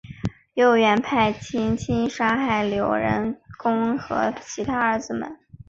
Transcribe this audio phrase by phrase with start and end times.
[0.55, 5.37] 又派元行钦杀死刘仁恭的其他儿子们。